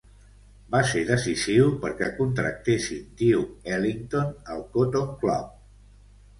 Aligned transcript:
Va 0.75 0.79
ser 0.91 1.03
decisiu 1.09 1.67
perquè 1.83 2.09
contractessin 2.21 3.05
Duke 3.21 3.77
Ellington 3.77 4.35
al 4.57 4.67
Cotton 4.75 5.17
Club. 5.25 5.57